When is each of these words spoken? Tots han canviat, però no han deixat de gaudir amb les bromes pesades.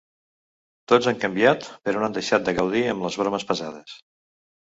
Tots 0.91 1.09
han 1.11 1.19
canviat, 1.23 1.67
però 1.89 2.01
no 2.01 2.07
han 2.07 2.15
deixat 2.15 2.49
de 2.49 2.55
gaudir 2.61 2.83
amb 2.95 3.07
les 3.09 3.19
bromes 3.25 3.47
pesades. 3.53 3.95